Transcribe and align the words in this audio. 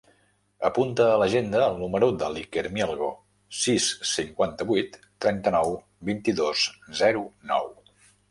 Apunta 0.67 1.03
a 1.07 1.17
l'agenda 1.23 1.59
el 1.65 1.75
número 1.81 2.07
de 2.21 2.29
l'Iker 2.37 2.63
Mielgo: 2.77 3.09
sis, 3.65 3.89
cinquanta-vuit, 4.13 4.97
trenta-nou, 5.27 5.77
vint-i-dos, 6.11 6.67
zero, 7.03 7.23
nou. 7.53 7.71